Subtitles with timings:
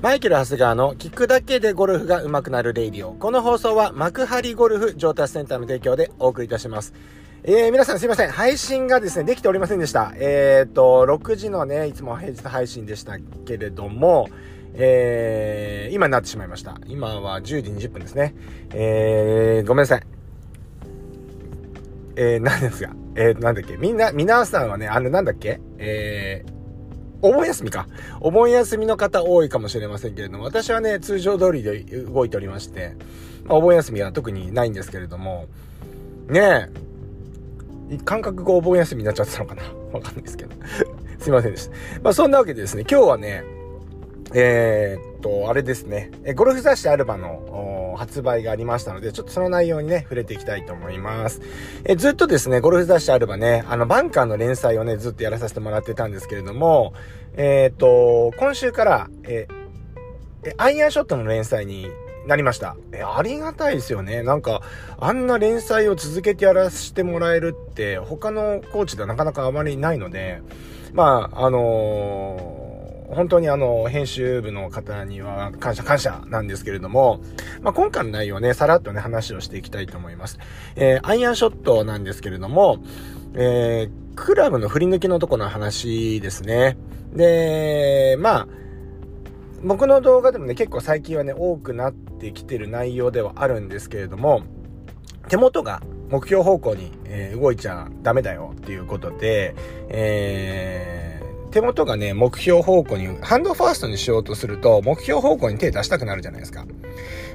[0.00, 3.14] マイケル・ハスガーの聞くだけでゴルフが上手くなるレイディオ。
[3.14, 6.94] この放送は幕張ゴルフ上達センターの提供でお送りいたします。
[7.42, 8.30] えー、皆さんすいません。
[8.30, 10.12] 配信がですね、できておりませんでした。
[10.14, 14.28] えーと、6時のね、いつも平日配信でしたけれども、
[14.74, 16.78] えー、今になってしまいました。
[16.86, 18.36] 今は10時20分ですね。
[18.72, 20.02] えー、ごめんなさい。
[22.14, 26.57] えー、何ですかえー、なんだっけみんな、皆さんはね、あの、なんだっけえー、
[27.20, 27.86] お盆休みか。
[28.20, 32.94] お盆休みの方多いかもしれませんけれども、私はね、通常通りで動いておりまして、
[33.44, 35.46] まあ、お盆休みは特にないんですけれども、
[36.28, 36.68] ね
[37.90, 39.62] え、感覚がお盆休みになっちゃってたのかな
[39.92, 40.54] わかんないですけど。
[41.18, 41.72] すいませんでした。
[42.02, 43.42] まあそんなわけでですね、今日はね、
[44.34, 51.40] えー、っと、あれですね、ゴルフ雑誌アルバの発売がありましたので、ちょっとその内容にね、触れていきたいと思います。
[51.84, 56.92] えずっとですね、ゴルフ雑誌アルバね、あの、バンカーの連載をね、ずっとやらさせてもらってたんですけれども、
[57.36, 59.48] えー、っと、今週から、え
[60.56, 61.88] アイアンショットの連載に
[62.26, 62.76] なりました。
[62.92, 64.22] え、ありがたいですよね。
[64.22, 64.62] なんか、
[64.98, 70.42] あんな連載を続けてやらせてもらえるって、他のコーチではなかなかあまりないので、
[70.92, 72.67] まあ、あのー
[73.10, 77.20] 本当にあの、編集部の方には感謝感謝なんですけれども、
[77.62, 80.38] まあ、今回の内容ね、さらっとね、話をしていきたいと思います。
[80.76, 82.78] えー、アイアンショットなんですけれども、
[83.34, 86.76] えー、クラブの振り抜きのとこの話ですね。
[87.14, 88.48] で、まあ、
[89.62, 94.42] 僕の動画でもね、結構最近はね、多くなってきてる内容ではあるんですけれども、
[95.28, 99.54] 手元が目標方向に、えー、動いちゃダメだよっていうことで、
[99.88, 101.07] えー
[101.50, 106.66] 手元がね、目標方向に、ハンドファーストにしようとすると、目標方向に手出したくなるじゃないですか。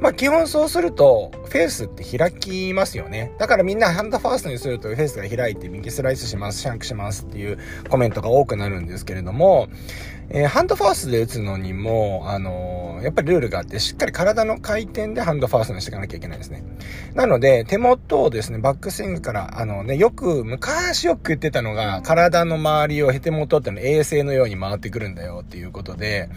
[0.00, 3.32] まあ基本そうすると、フェースって開きますよね。
[3.38, 9.68] だからみんなハンドファーストにするとフェースが開いて右スライスします、シャンクしますっていうコメントが多くなるんですけれども、
[10.32, 16.62] えー、ハンドファーストで打つのにも、あのー、やっぱりルールがあって、しっかり体の回転でハンドファーストにしていかなきゃいけないですね。
[17.14, 26.28] なので、手元をですね、バックスイングから、あのね、よく、昔よく言ってたのが、体の周りを手元っての衛星のように回ってくるんだよっていうことで、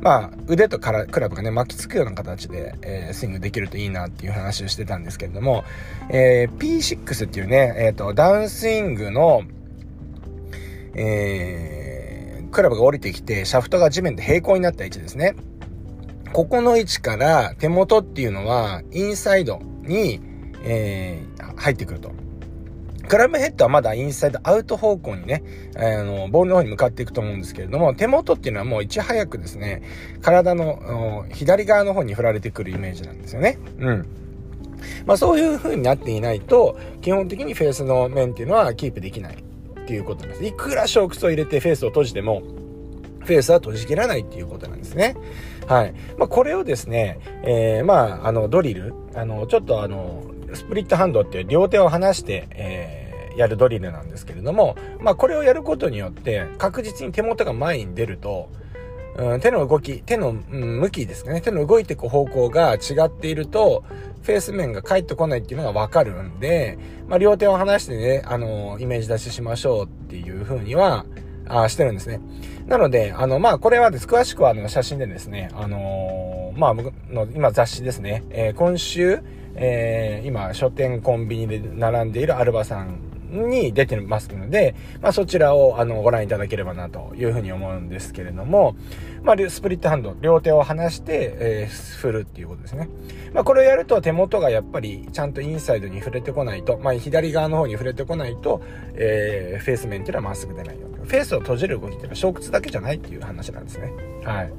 [0.00, 5.64] まあ、腕とからクラブがね、巻きつくような形で、えー、スイングできるといいなっていう話話をしてたんですけれども、
[6.10, 9.42] えー、P6 っていうね、えっ、ー、と、ダウンスイングの、
[10.94, 15.34] えー、クラブが降りてきて、シャフトが地面で平行になった位置ですね。
[16.32, 20.20] ここの位置から手元っていうのは、インサイドに、
[20.64, 22.12] えー、入ってくると。
[23.08, 25.42] クラブヘッドはまだインサイドアウト方向にね、
[25.76, 29.82] あの、ボールの方に向かっていくと思うんですけれども、手元っていうのはもういち早くですね、
[30.22, 33.58] 体の左側の方に振られてくるイメージなんですよね。
[33.78, 34.06] うん。
[35.06, 39.44] まあそういう風になっていないと、基本的にフェースの面っていうのはキープできない。
[39.84, 40.44] っていうことなんです。
[40.44, 42.42] いくらショークスを入れてフェースを閉じても、
[43.20, 45.14] フェースは閉じきらないっていうことなんですね。
[45.66, 45.94] はい。
[46.18, 50.24] まあ、これをですね、えー、まあ、あの、ドリル、あの、ちょっとあの、
[50.54, 58.48] スプリットハンドっていう両手を離して、えー、やるドリルなんですけれども、まあ、これをやることによって、確実に手元が前に出ると、
[59.16, 61.40] うん、手の動き、手の、うん、向きですかね。
[61.40, 63.84] 手の動いていく方向が違っていると、
[64.22, 71.04] フェース面が返ってこないっていうのがわかるんで、まあ、両手を離してね、あの、イメージ出ししましょうっていう風には、
[71.46, 72.20] あしてるんですね。
[72.66, 79.20] なので、あの、まあ、これはです、詳しくはあの、写真でですね、あのー、まあ、僕の今雑誌ですね、えー、今週、
[79.56, 83.03] えー、今、書店コンビニで並んでいるアルバさん
[83.34, 88.76] に出てますので、まあ、そちらをあのご覧いただければなというふうに思うんですけれども、
[89.22, 92.88] まあ、スプリットハンド、両手を離して、えー、振るっていうことですね。
[93.32, 98.62] まあ、これをやると手元がやっぱりちゃんとインサイドに触れてこないと、まあ、左側の方に触れてこないと、
[98.94, 100.86] えー、フェース面っていうのはまっすぐ出ないよ。
[101.04, 103.92] フェースを閉じる動きっていうのは小屈だけじゃないっていう話なんですね。
[104.24, 104.52] はい。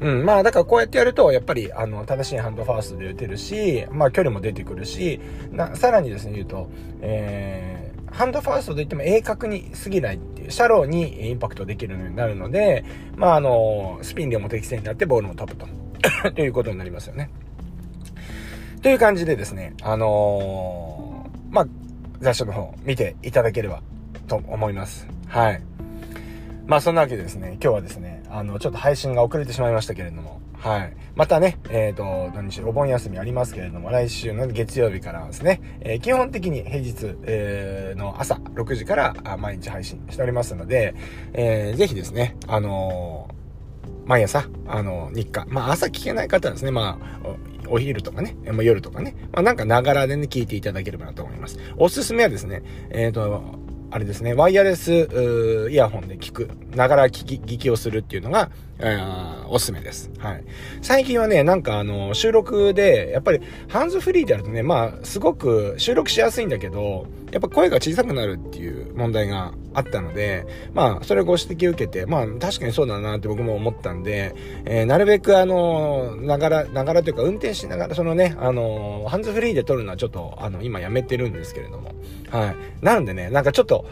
[0.00, 5.20] うん、まあだからこうやってやると、やっぱりあの正しいハンドファーストで打てるし、まあ距離も出てくるし、
[5.52, 6.70] なさらにですね言うと、
[7.02, 12.84] えーハンドファーストといっても鋭角に過ぎないっていう、シャローにインパクトできるようになるので、
[13.16, 15.66] まあ、あの、スピン量も適正になってボールも飛ぶと。
[16.34, 17.30] ということになりますよね。
[18.82, 21.66] という感じでですね、あのー、まあ、
[22.20, 23.82] 雑誌の方見ていただければ
[24.26, 25.06] と思います。
[25.26, 25.62] はい。
[26.66, 30.96] まあそんなわけでですね、今日はですね、あの、ちょっと配信が遅れてしまいましたけれども、はい。
[31.14, 40.94] またね、えっ、ー、と、何しろお盆休みありますけれども、来週の月曜日からですね、えー、基本的に平日、えー、の朝6時から毎日配信しておりますので、
[41.32, 43.28] えー、ぜひですね、あの
[44.04, 45.46] 毎朝、あの日課。
[45.48, 47.36] まあ、朝聞けない方はですね、まあ、
[47.68, 51.58] お昼とかね、まあ、夜とかね、まあ、なんかながらでね、聞いていただければなと思います。
[51.78, 53.58] おすすめはですね、えっ、と、
[53.92, 58.50] あれですね、ワイヤレスイヤホンで聞く、ながら聞き、聞きをするっていうのが、
[58.82, 58.98] え
[59.48, 60.10] おすすめです。
[60.18, 60.44] はい。
[60.80, 74.34] 最近はね、なんかあの、収録で、やっぱり、ハンズフリーであるとね、まあ、すごく収録しやすいんだけど、やっぱ声が小さくなるっていう問題があったので、まあ、それをご指摘受けて、まあ、確かにそうだなって僕も思ったんで、
[74.64, 81.92] えー、なるべくあの、ながら、ながらというか、運転しながら、そのね、あの、ハンズフリーで撮るのはちょっと、あの、今やめてるんですけれども、
[82.30, 82.56] はい。
[82.84, 83.84] なんでね、なんかちょっと、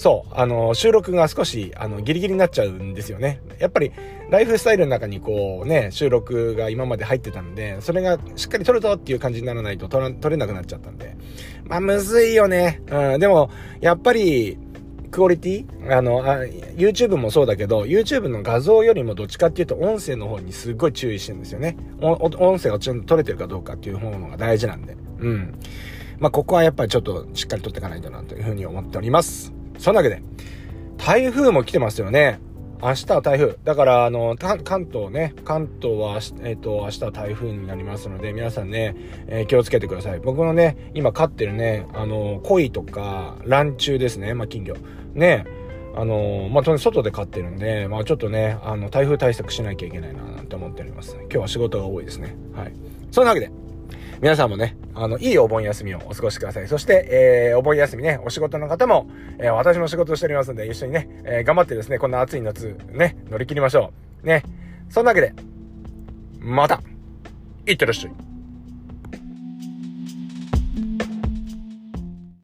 [0.00, 3.42] そう、あの、収録が少し、あの、ギリギリになっちゃうんですよね。
[3.58, 3.92] やっぱり、
[4.30, 11.18] ライフスタイルの中にこうね、収録が今まで入ってたんで、それがしっかり撮るぞっていう感じにならないと撮れなくなっちゃったんで。
[11.64, 12.80] まあ、むずいよね。
[12.90, 13.50] うん、でも、
[13.82, 14.56] やっぱり、
[15.10, 15.94] クオリティ？
[15.94, 21.76] あのあ、YouTube もそうだけど、YouTube の画像よりもどっちかっていうと音声の方にすっごい注意してるんですよね。
[22.00, 24.96] 音声がちゃんと撮れてるかどうかっていう方のが大事なんで。
[25.18, 25.58] うん。
[26.20, 29.52] まあ、ここはやっぱりちょっとしっかり撮っていかないとなというふうに思っております。
[29.80, 30.22] そんなわけで、
[30.98, 32.38] 台風も来てますよね。
[32.82, 33.58] 明日は台風。
[33.64, 38.94] だから、あの、関東ね、関東は、えっ、ー、と、明日は台風になりますので、皆さんね、
[39.26, 40.20] えー、気をつけてください。
[40.20, 44.76] 僕のね、今飼ってるね、あの、鯉とか、卵虫ですね、まあ、金魚。
[45.14, 45.46] ね、
[45.94, 51.16] あの、まあ、外で飼ってるんで、まあ、ちょっとね、あの、台風対策しなきゃいけないな、なんて思っております。
[51.22, 52.36] 今日は仕事が多いですね。
[52.54, 52.72] はい。
[53.10, 53.50] そんなわけで、
[54.20, 56.68] 皆さんもね、あの、いいお盆休みをお過ごしください。
[56.68, 57.08] そして、
[57.50, 59.08] えー、お盆休みね、お仕事の方も、
[59.38, 64.26] えー、私も仕事しておりますんで、一緒にね、えー、頑張ってですね、こんな暑い夏、ね、乗り切りましょう。
[64.26, 64.42] ね。
[64.90, 65.32] そんなわけで、
[66.38, 66.82] また、
[67.66, 68.29] いってらっしゃい。